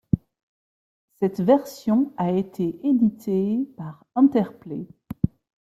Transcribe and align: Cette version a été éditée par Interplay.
Cette 1.19 1.41
version 1.41 2.11
a 2.17 2.31
été 2.31 2.75
éditée 2.83 3.67
par 3.77 4.03
Interplay. 4.15 4.87